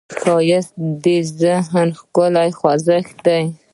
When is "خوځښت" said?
2.59-3.15